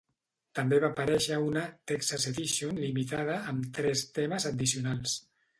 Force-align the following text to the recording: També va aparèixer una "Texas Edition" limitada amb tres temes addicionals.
També 0.59 0.79
va 0.83 0.87
aparèixer 0.93 1.37
una 1.49 1.65
"Texas 1.91 2.27
Edition" 2.33 2.81
limitada 2.87 3.39
amb 3.53 3.71
tres 3.79 4.05
temes 4.21 4.49
addicionals. 4.55 5.19